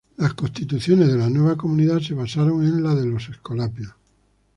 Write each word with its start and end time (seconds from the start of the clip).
Las 0.17 0.33
"Constituciones" 0.33 1.09
de 1.11 1.17
la 1.19 1.29
nueva 1.29 1.55
comunidad 1.55 1.99
se 1.99 2.15
basaron 2.15 2.63
en 2.63 2.81
las 2.81 2.95
de 2.99 3.05
los 3.05 3.29
escolapios. 3.29 3.93